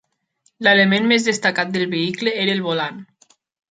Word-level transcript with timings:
L'element 0.67 1.05
més 1.13 1.29
destacat 1.29 1.71
del 1.77 1.87
vehicle 1.95 2.37
era 2.49 2.59
el 2.59 2.67
volant. 2.73 3.03